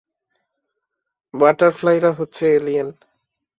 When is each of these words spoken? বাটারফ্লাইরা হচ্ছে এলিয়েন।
বাটারফ্লাইরা 1.33 2.11
হচ্ছে 2.19 2.43
এলিয়েন। 2.57 2.87